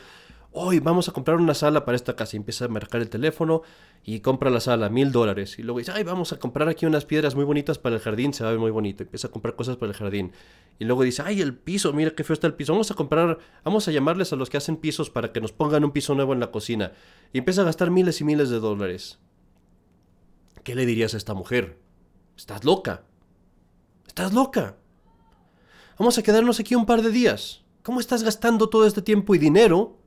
hoy 0.51 0.79
vamos 0.79 1.07
a 1.07 1.13
comprar 1.13 1.37
una 1.37 1.53
sala 1.53 1.85
para 1.85 1.95
esta 1.95 2.17
casa. 2.17 2.35
Y 2.35 2.37
empieza 2.37 2.65
a 2.65 2.67
marcar 2.67 2.99
el 2.99 3.09
teléfono 3.09 3.61
y 4.03 4.19
compra 4.19 4.49
la 4.49 4.59
sala, 4.59 4.89
mil 4.89 5.13
dólares. 5.13 5.57
Y 5.57 5.63
luego 5.63 5.79
dice, 5.79 5.93
ay, 5.93 6.03
vamos 6.03 6.33
a 6.33 6.37
comprar 6.37 6.67
aquí 6.67 6.85
unas 6.85 7.05
piedras 7.05 7.33
muy 7.33 7.45
bonitas 7.45 7.79
para 7.79 7.95
el 7.95 8.01
jardín, 8.01 8.33
se 8.33 8.43
va 8.43 8.49
a 8.49 8.51
ver 8.51 8.59
muy 8.59 8.71
bonito. 8.71 9.03
Empieza 9.03 9.29
a 9.29 9.31
comprar 9.31 9.55
cosas 9.55 9.77
para 9.77 9.93
el 9.93 9.97
jardín. 9.97 10.33
Y 10.79 10.83
luego 10.83 11.03
dice, 11.03 11.23
ay, 11.25 11.39
el 11.39 11.55
piso, 11.55 11.93
mira 11.93 12.11
qué 12.11 12.25
feo 12.25 12.33
está 12.33 12.47
el 12.47 12.55
piso. 12.55 12.73
Vamos 12.73 12.91
a 12.91 12.95
comprar, 12.95 13.39
vamos 13.63 13.87
a 13.87 13.91
llamarles 13.91 14.33
a 14.33 14.35
los 14.35 14.49
que 14.49 14.57
hacen 14.57 14.75
pisos 14.75 15.09
para 15.09 15.31
que 15.31 15.39
nos 15.39 15.53
pongan 15.53 15.85
un 15.85 15.91
piso 15.91 16.13
nuevo 16.13 16.33
en 16.33 16.41
la 16.41 16.51
cocina. 16.51 16.91
Y 17.31 17.37
empieza 17.37 17.61
a 17.61 17.63
gastar 17.63 17.89
miles 17.89 18.19
y 18.19 18.25
miles 18.25 18.49
de 18.49 18.59
dólares. 18.59 19.17
¿Qué 20.65 20.75
le 20.75 20.85
dirías 20.85 21.13
a 21.13 21.17
esta 21.17 21.33
mujer? 21.33 21.79
Estás 22.35 22.65
loca. 22.65 23.03
Estás 24.07 24.33
loca. 24.33 24.75
Vamos 25.99 26.17
a 26.17 26.23
quedarnos 26.23 26.59
aquí 26.59 26.73
un 26.73 26.87
par 26.87 27.03
de 27.03 27.11
días. 27.11 27.61
¿Cómo 27.83 27.99
estás 27.99 28.23
gastando 28.23 28.69
todo 28.69 28.87
este 28.87 29.03
tiempo 29.03 29.35
y 29.35 29.37
dinero 29.37 29.99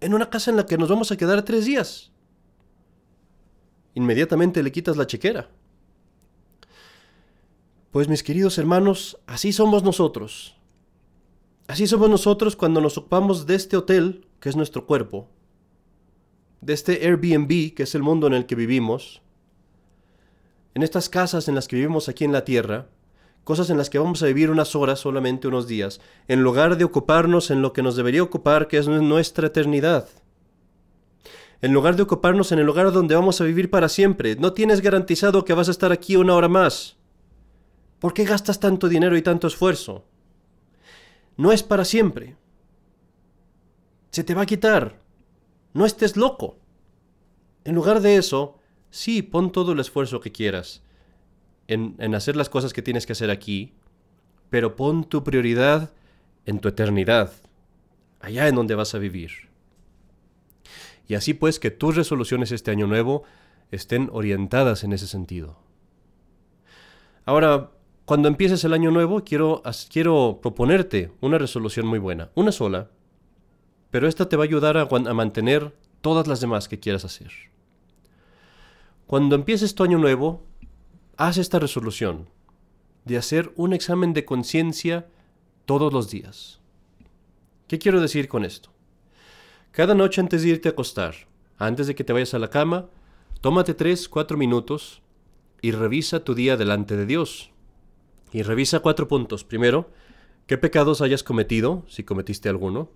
en 0.00 0.14
una 0.14 0.30
casa 0.30 0.50
en 0.50 0.56
la 0.56 0.66
que 0.66 0.78
nos 0.78 0.88
vamos 0.88 1.10
a 1.10 1.16
quedar 1.16 1.42
tres 1.42 1.64
días. 1.64 2.12
Inmediatamente 3.94 4.62
le 4.62 4.72
quitas 4.72 4.96
la 4.96 5.06
chequera. 5.06 5.48
Pues 7.90 8.08
mis 8.08 8.22
queridos 8.22 8.58
hermanos, 8.58 9.18
así 9.26 9.52
somos 9.52 9.82
nosotros. 9.82 10.56
Así 11.66 11.86
somos 11.86 12.10
nosotros 12.10 12.56
cuando 12.56 12.80
nos 12.80 12.98
ocupamos 12.98 13.46
de 13.46 13.54
este 13.54 13.76
hotel, 13.76 14.26
que 14.38 14.48
es 14.48 14.56
nuestro 14.56 14.86
cuerpo, 14.86 15.28
de 16.60 16.74
este 16.74 17.06
Airbnb, 17.06 17.74
que 17.74 17.84
es 17.84 17.94
el 17.94 18.02
mundo 18.02 18.26
en 18.26 18.34
el 18.34 18.46
que 18.46 18.54
vivimos, 18.54 19.22
en 20.74 20.82
estas 20.82 21.08
casas 21.08 21.48
en 21.48 21.54
las 21.54 21.66
que 21.66 21.76
vivimos 21.76 22.08
aquí 22.08 22.24
en 22.24 22.32
la 22.32 22.44
tierra, 22.44 22.86
cosas 23.46 23.70
en 23.70 23.78
las 23.78 23.90
que 23.90 24.00
vamos 24.00 24.24
a 24.24 24.26
vivir 24.26 24.50
unas 24.50 24.74
horas, 24.74 24.98
solamente 24.98 25.46
unos 25.46 25.68
días, 25.68 26.00
en 26.26 26.42
lugar 26.42 26.76
de 26.76 26.82
ocuparnos 26.82 27.52
en 27.52 27.62
lo 27.62 27.72
que 27.72 27.80
nos 27.80 27.94
debería 27.94 28.24
ocupar, 28.24 28.66
que 28.66 28.76
es 28.76 28.88
nuestra 28.88 29.46
eternidad. 29.46 30.08
En 31.62 31.72
lugar 31.72 31.94
de 31.94 32.02
ocuparnos 32.02 32.50
en 32.50 32.58
el 32.58 32.66
lugar 32.66 32.90
donde 32.90 33.14
vamos 33.14 33.40
a 33.40 33.44
vivir 33.44 33.70
para 33.70 33.88
siempre, 33.88 34.34
no 34.34 34.52
tienes 34.52 34.80
garantizado 34.80 35.44
que 35.44 35.54
vas 35.54 35.68
a 35.68 35.70
estar 35.70 35.92
aquí 35.92 36.16
una 36.16 36.34
hora 36.34 36.48
más. 36.48 36.96
¿Por 38.00 38.14
qué 38.14 38.24
gastas 38.24 38.58
tanto 38.58 38.88
dinero 38.88 39.16
y 39.16 39.22
tanto 39.22 39.46
esfuerzo? 39.46 40.04
no 41.36 41.52
es 41.52 41.62
para 41.62 41.84
siempre. 41.84 42.36
Se 44.10 44.24
te 44.24 44.34
va 44.34 44.42
a 44.42 44.46
quitar. 44.46 45.00
No 45.72 45.86
estés 45.86 46.16
loco. 46.16 46.56
En 47.62 47.76
lugar 47.76 48.00
de 48.00 48.16
eso, 48.16 48.58
sí, 48.90 49.22
pon 49.22 49.52
todo 49.52 49.70
el 49.70 49.78
esfuerzo 49.78 50.18
que 50.18 50.32
quieras 50.32 50.82
en, 51.68 52.14
hacer 52.14 52.36
las 52.36 52.48
cosas 52.48 52.72
que 52.72 52.82
tienes 52.82 53.06
que 53.06 53.12
hacer 53.12 53.30
aquí, 53.30 53.74
pero 54.50 54.76
pon 54.76 55.04
tu 55.04 55.24
prioridad 55.24 55.92
en 56.44 56.60
tu 56.60 56.68
eternidad, 56.68 57.32
allá 58.20 58.48
en 58.48 58.54
donde 58.54 58.74
vas 58.74 58.94
a 58.94 58.98
vivir. 58.98 59.30
Y 61.08 61.14
así 61.14 61.34
pues 61.34 61.58
que 61.58 61.70
tus 61.70 61.96
resoluciones 61.96 62.52
este 62.52 62.70
año 62.70 62.86
nuevo 62.86 63.24
estén 63.70 64.08
orientadas 64.12 64.84
en 64.84 64.92
ese 64.92 65.06
sentido. 65.06 65.58
Ahora, 67.24 67.70
cuando 68.04 68.28
empieces 68.28 68.62
el 68.64 68.72
año 68.72 68.92
nuevo, 68.92 69.24
quiero, 69.24 69.62
quiero 69.90 70.38
proponerte 70.40 71.12
una 71.20 71.38
resolución 71.38 71.86
muy 71.86 71.98
buena, 71.98 72.30
una 72.34 72.52
sola, 72.52 72.90
pero 73.90 74.06
esta 74.06 74.28
te 74.28 74.36
va 74.36 74.44
a 74.44 74.46
ayudar 74.46 74.76
a, 74.76 74.82
a 74.82 75.14
mantener 75.14 75.74
todas 76.00 76.28
las 76.28 76.40
demás 76.40 76.68
que 76.68 76.78
quieras 76.78 77.04
hacer. 77.04 77.32
Cuando 79.06 79.34
empieces 79.34 79.74
tu 79.74 79.84
año 79.84 79.98
nuevo, 79.98 80.44
haz 81.16 81.38
esta 81.38 81.58
resolución 81.58 82.28
de 83.04 83.16
hacer 83.16 83.52
un 83.56 83.72
examen 83.72 84.12
de 84.12 84.24
conciencia 84.24 85.08
todos 85.64 85.92
los 85.92 86.10
días. 86.10 86.60
¿Qué 87.68 87.78
quiero 87.78 88.00
decir 88.00 88.28
con 88.28 88.44
esto? 88.44 88.70
Cada 89.70 89.94
noche 89.94 90.20
antes 90.20 90.42
de 90.42 90.48
irte 90.48 90.68
a 90.68 90.72
acostar, 90.72 91.14
antes 91.58 91.86
de 91.86 91.94
que 91.94 92.04
te 92.04 92.12
vayas 92.12 92.34
a 92.34 92.38
la 92.38 92.50
cama, 92.50 92.86
tómate 93.40 93.74
3, 93.74 94.08
4 94.08 94.36
minutos 94.36 95.02
y 95.62 95.72
revisa 95.72 96.24
tu 96.24 96.34
día 96.34 96.56
delante 96.56 96.96
de 96.96 97.06
Dios. 97.06 97.50
Y 98.32 98.42
revisa 98.42 98.80
cuatro 98.80 99.08
puntos. 99.08 99.44
Primero, 99.44 99.90
qué 100.46 100.58
pecados 100.58 101.00
hayas 101.00 101.22
cometido, 101.22 101.84
si 101.88 102.04
cometiste 102.04 102.48
alguno. 102.48 102.90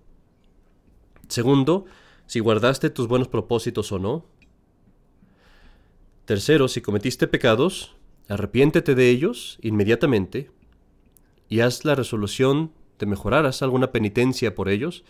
Segundo, 1.27 1.85
si 2.27 2.39
guardaste 2.39 2.89
tus 2.89 3.07
buenos 3.07 3.27
propósitos 3.27 3.91
o 3.91 3.99
no. 3.99 4.25
Tercero, 6.25 6.67
si 6.67 6.81
cometiste 6.81 7.27
pecados, 7.27 7.95
arrepiéntete 8.31 8.95
de 8.95 9.09
ellos 9.09 9.57
inmediatamente 9.61 10.51
y 11.49 11.59
haz 11.59 11.83
la 11.83 11.95
resolución 11.95 12.71
de 12.97 13.05
mejorar, 13.05 13.45
haz 13.45 13.61
alguna 13.61 13.91
penitencia 13.91 14.55
por 14.55 14.69
ellos. 14.69 15.03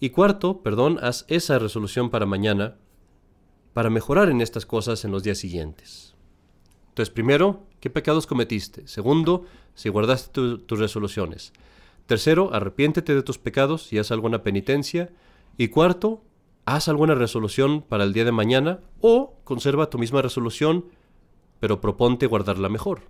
Y 0.00 0.10
cuarto, 0.10 0.60
perdón, 0.60 0.98
haz 1.00 1.24
esa 1.28 1.60
resolución 1.60 2.10
para 2.10 2.26
mañana 2.26 2.76
para 3.74 3.90
mejorar 3.90 4.28
en 4.28 4.40
estas 4.40 4.66
cosas 4.66 5.04
en 5.04 5.12
los 5.12 5.22
días 5.22 5.38
siguientes. 5.38 6.16
Entonces, 6.88 7.14
primero, 7.14 7.66
¿qué 7.78 7.90
pecados 7.90 8.26
cometiste? 8.26 8.88
Segundo, 8.88 9.44
si 9.74 9.88
guardaste 9.88 10.58
tus 10.58 10.78
resoluciones. 10.78 11.52
Tercero, 12.06 12.52
arrepiéntete 12.52 13.14
de 13.14 13.22
tus 13.22 13.38
pecados 13.38 13.92
y 13.92 13.98
haz 13.98 14.10
alguna 14.10 14.42
penitencia. 14.42 15.12
Y 15.56 15.68
cuarto, 15.68 16.24
haz 16.64 16.88
alguna 16.88 17.14
resolución 17.14 17.82
para 17.82 18.02
el 18.02 18.12
día 18.12 18.24
de 18.24 18.32
mañana 18.32 18.80
o 19.00 19.38
conserva 19.44 19.90
tu 19.90 19.98
misma 19.98 20.22
resolución, 20.22 20.86
pero 21.64 21.80
proponte 21.80 22.26
guardarla 22.26 22.68
mejor. 22.68 23.08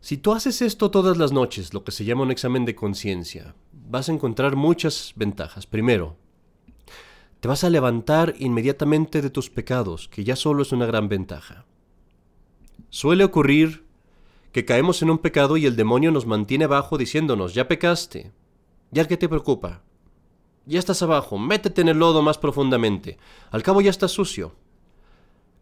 Si 0.00 0.16
tú 0.16 0.32
haces 0.32 0.60
esto 0.60 0.90
todas 0.90 1.16
las 1.16 1.30
noches, 1.30 1.72
lo 1.72 1.84
que 1.84 1.92
se 1.92 2.04
llama 2.04 2.24
un 2.24 2.32
examen 2.32 2.64
de 2.64 2.74
conciencia, 2.74 3.54
vas 3.70 4.08
a 4.08 4.12
encontrar 4.12 4.56
muchas 4.56 5.12
ventajas. 5.14 5.68
Primero, 5.68 6.16
te 7.38 7.46
vas 7.46 7.62
a 7.62 7.70
levantar 7.70 8.34
inmediatamente 8.40 9.22
de 9.22 9.30
tus 9.30 9.50
pecados, 9.50 10.08
que 10.08 10.24
ya 10.24 10.34
solo 10.34 10.62
es 10.62 10.72
una 10.72 10.84
gran 10.84 11.08
ventaja. 11.08 11.64
Suele 12.90 13.22
ocurrir 13.22 13.86
que 14.50 14.64
caemos 14.64 15.00
en 15.02 15.10
un 15.10 15.18
pecado 15.18 15.58
y 15.58 15.64
el 15.64 15.76
demonio 15.76 16.10
nos 16.10 16.26
mantiene 16.26 16.64
abajo 16.64 16.98
diciéndonos, 16.98 17.54
ya 17.54 17.68
pecaste, 17.68 18.32
ya 18.90 19.06
que 19.06 19.16
te 19.16 19.28
preocupa, 19.28 19.84
ya 20.66 20.80
estás 20.80 21.02
abajo, 21.02 21.38
métete 21.38 21.82
en 21.82 21.88
el 21.90 22.00
lodo 22.00 22.20
más 22.20 22.36
profundamente, 22.36 23.16
al 23.52 23.62
cabo 23.62 23.80
ya 23.80 23.90
estás 23.90 24.10
sucio. 24.10 24.56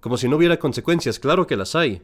Como 0.00 0.16
si 0.16 0.28
no 0.28 0.36
hubiera 0.36 0.58
consecuencias, 0.58 1.18
claro 1.18 1.46
que 1.46 1.56
las 1.56 1.74
hay, 1.74 2.02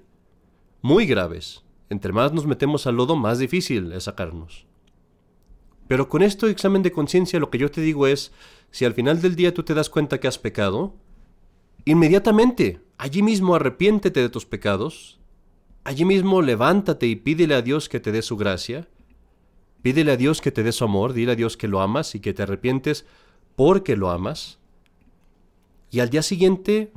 muy 0.81 1.07
graves. 1.07 1.63
Entre 1.89 2.13
más 2.13 2.33
nos 2.33 2.47
metemos 2.47 2.87
al 2.87 2.97
lodo, 2.97 3.17
más 3.17 3.39
difícil 3.39 3.93
es 3.93 4.05
sacarnos. 4.05 4.67
Pero 5.89 6.09
con 6.09 6.23
este 6.23 6.49
examen 6.49 6.83
de 6.83 6.93
conciencia 6.93 7.39
lo 7.39 7.51
que 7.51 7.59
yo 7.59 7.71
te 7.71 7.81
digo 7.81 8.07
es, 8.07 8.33
si 8.71 8.85
al 8.85 8.95
final 8.95 9.21
del 9.21 9.37
día 9.37 9.53
tú 9.53 9.63
te 9.63 9.75
das 9.75 9.91
cuenta 9.91 10.19
que 10.19 10.29
has 10.29 10.39
pecado, 10.39 10.95
inmediatamente, 11.85 12.81
allí 12.97 13.23
mismo 13.23 13.55
arrepiéntete 13.55 14.21
de 14.21 14.31
tus 14.31 14.47
pecados, 14.47 15.21
allí 15.85 16.05
mismo 16.05 16.41
levántate 16.41 17.07
y 17.07 17.17
pídele 17.17 17.55
a 17.55 17.63
Dios 17.63 17.89
que 17.89 18.01
te 18.01 18.13
dé 18.13 18.23
su 18.23 18.37
gracia, 18.37 18.89
pídele 19.83 20.13
a 20.13 20.17
Dios 20.17 20.41
que 20.41 20.53
te 20.53 20.63
dé 20.63 20.73
su 20.73 20.85
amor, 20.85 21.13
dile 21.13 21.33
a 21.33 21.37
Dios 21.37 21.57
que 21.57 21.69
lo 21.69 21.83
amas 21.83 22.15
y 22.15 22.21
que 22.21 22.33
te 22.33 22.45
arrepientes 22.45 23.05
porque 23.55 23.97
lo 23.97 24.11
amas, 24.11 24.59
y 25.91 26.01
al 26.01 26.09
día 26.09 26.23
siguiente 26.23 26.91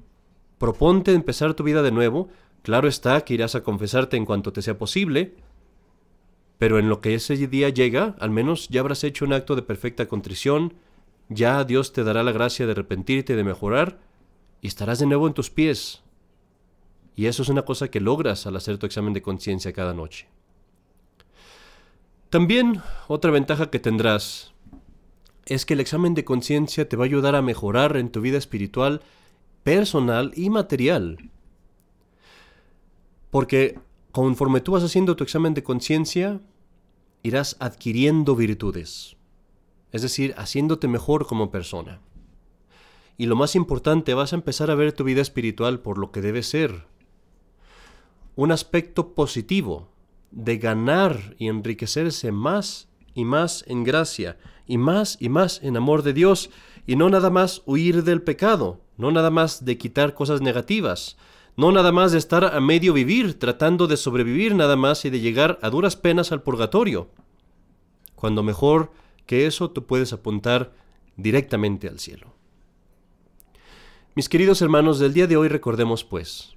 proponte 0.58 1.14
empezar 1.14 1.54
tu 1.54 1.64
vida 1.64 1.82
de 1.82 1.92
nuevo, 1.92 2.30
Claro 2.66 2.88
está 2.88 3.22
que 3.22 3.36
irás 3.36 3.54
a 3.54 3.62
confesarte 3.62 4.18
en 4.18 4.26
cuanto 4.26 4.52
te 4.52 4.64
sea 4.64 4.76
posible, 4.76 5.36
pero 6.58 6.80
en 6.80 6.90
lo 6.90 7.00
que 7.00 7.14
ese 7.14 7.36
día 7.36 7.70
llega, 7.70 8.16
al 8.20 8.32
menos 8.32 8.70
ya 8.70 8.80
habrás 8.80 9.04
hecho 9.04 9.24
un 9.24 9.34
acto 9.34 9.56
de 9.56 9.62
perfecta 9.62 10.08
contrición, 10.08 10.74
ya 11.30 11.64
Dios 11.64 11.94
te 11.94 12.04
dará 12.04 12.24
la 12.24 12.32
gracia 12.32 12.66
de 12.66 12.72
arrepentirte, 12.72 13.36
de 13.36 13.44
mejorar, 13.44 14.00
y 14.62 14.68
estarás 14.68 14.98
de 14.98 15.06
nuevo 15.06 15.28
en 15.28 15.36
tus 15.36 15.52
pies. 15.52 16.02
Y 17.16 17.28
eso 17.28 17.44
es 17.44 17.50
una 17.50 17.66
cosa 17.66 17.90
que 17.90 18.02
logras 18.02 18.48
al 18.48 18.56
hacer 18.56 18.80
tu 18.80 18.88
examen 18.88 19.14
de 19.14 19.22
conciencia 19.22 19.72
cada 19.72 19.94
noche. 19.94 20.28
También 22.32 22.82
otra 23.08 23.30
ventaja 23.30 23.70
que 23.70 23.78
tendrás 23.78 24.56
es 25.46 25.68
que 25.68 25.76
el 25.76 25.82
examen 25.82 26.16
de 26.16 26.26
conciencia 26.26 26.90
te 26.90 26.98
va 26.98 27.04
a 27.04 27.06
ayudar 27.06 27.36
a 27.36 27.44
mejorar 27.44 27.96
en 27.96 28.10
tu 28.10 28.22
vida 28.22 28.40
espiritual, 28.40 29.04
personal 29.66 30.32
y 30.36 30.52
material. 30.52 31.32
Porque 33.32 33.80
conforme 34.12 34.62
tú 34.62 34.74
vas 34.74 34.84
haciendo 34.84 35.16
tu 35.16 35.24
examen 35.24 35.56
de 35.56 35.64
conciencia, 35.64 36.40
irás 37.24 37.58
adquiriendo 37.60 38.36
virtudes, 38.36 39.18
es 39.92 40.04
decir, 40.04 40.36
haciéndote 40.38 40.88
mejor 40.88 41.26
como 41.26 41.50
persona. 41.50 42.00
Y 43.18 43.26
lo 43.26 43.36
más 43.36 43.56
importante, 43.56 44.14
vas 44.14 44.34
a 44.34 44.36
empezar 44.36 44.70
a 44.70 44.76
ver 44.76 44.94
tu 44.94 45.04
vida 45.04 45.22
espiritual 45.22 45.80
por 45.80 45.98
lo 45.98 46.12
que 46.12 46.22
debe 46.22 46.44
ser. 46.44 46.86
Un 48.36 48.52
aspecto 48.52 49.16
positivo 49.16 49.90
de 50.30 50.60
ganar 50.60 51.36
y 51.40 51.48
enriquecerse 51.48 52.32
más 52.32 52.88
y 53.16 53.26
más 53.26 53.66
en 53.68 53.84
gracia, 53.84 54.38
y 54.68 54.78
más 54.78 55.18
y 55.20 55.30
más 55.30 55.60
en 55.64 55.76
amor 55.76 56.04
de 56.04 56.14
Dios, 56.14 56.52
y 56.86 56.98
no 56.98 57.10
nada 57.10 57.32
más 57.32 57.64
huir 57.66 58.04
del 58.04 58.22
pecado, 58.22 58.85
no 58.98 59.12
nada 59.12 59.30
más 59.30 59.66
de 59.66 59.78
quitar 59.78 60.14
cosas 60.14 60.42
negativas, 60.42 61.18
no 61.58 61.72
nada 61.72 61.92
más 61.92 62.12
de 62.12 62.18
estar 62.18 62.44
a 62.44 62.60
medio 62.60 62.94
vivir, 62.94 63.40
tratando 63.40 63.88
de 63.88 63.98
sobrevivir 63.98 64.56
nada 64.56 64.76
más 64.76 65.06
y 65.06 65.10
de 65.10 65.20
llegar 65.20 65.60
a 65.62 65.70
duras 65.70 65.96
penas 65.96 66.32
al 66.32 66.42
purgatorio. 66.42 67.10
Cuando 68.16 68.44
mejor 68.44 68.92
que 69.26 69.46
eso 69.46 69.72
tú 69.72 69.86
puedes 69.86 70.14
apuntar 70.14 70.74
directamente 71.16 71.88
al 71.88 72.00
cielo. 72.00 72.34
Mis 74.16 74.30
queridos 74.30 74.62
hermanos, 74.62 75.00
del 75.00 75.14
día 75.14 75.28
de 75.28 75.38
hoy 75.38 75.48
recordemos 75.48 76.04
pues 76.04 76.56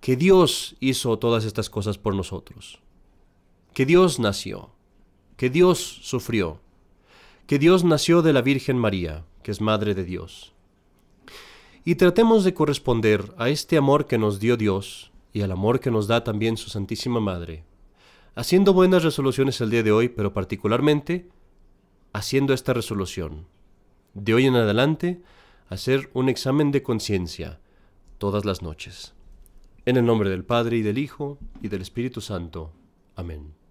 que 0.00 0.16
Dios 0.16 0.76
hizo 0.80 1.18
todas 1.18 1.46
estas 1.46 1.70
cosas 1.70 1.96
por 1.96 2.14
nosotros, 2.14 2.80
que 3.72 3.86
Dios 3.86 4.18
nació, 4.18 4.70
que 5.38 5.48
Dios 5.48 5.78
sufrió, 6.02 6.60
que 7.46 7.58
Dios 7.58 7.84
nació 7.84 8.20
de 8.20 8.34
la 8.34 8.42
Virgen 8.42 8.78
María, 8.78 9.24
que 9.42 9.50
es 9.50 9.62
Madre 9.62 9.94
de 9.94 10.04
Dios, 10.04 10.52
y 11.84 11.96
tratemos 11.96 12.44
de 12.44 12.54
corresponder 12.54 13.34
a 13.36 13.50
este 13.50 13.76
amor 13.76 14.06
que 14.06 14.18
nos 14.18 14.40
dio 14.40 14.56
Dios 14.56 15.12
y 15.32 15.42
al 15.42 15.52
amor 15.52 15.80
que 15.80 15.90
nos 15.90 16.06
da 16.06 16.24
también 16.24 16.56
su 16.56 16.70
Santísima 16.70 17.20
Madre, 17.20 17.64
haciendo 18.34 18.72
buenas 18.72 19.02
resoluciones 19.02 19.60
el 19.60 19.70
día 19.70 19.82
de 19.82 19.92
hoy, 19.92 20.08
pero 20.08 20.32
particularmente 20.32 21.28
haciendo 22.12 22.54
esta 22.54 22.72
resolución. 22.72 23.46
De 24.14 24.32
hoy 24.32 24.46
en 24.46 24.54
adelante, 24.54 25.20
hacer 25.68 26.10
un 26.14 26.28
examen 26.28 26.70
de 26.70 26.82
conciencia 26.82 27.58
todas 28.18 28.44
las 28.44 28.62
noches. 28.62 29.12
En 29.84 29.96
el 29.96 30.06
nombre 30.06 30.30
del 30.30 30.44
Padre 30.44 30.78
y 30.78 30.82
del 30.82 30.98
Hijo 30.98 31.38
y 31.60 31.68
del 31.68 31.82
Espíritu 31.82 32.20
Santo. 32.20 32.72
Amén. 33.16 33.63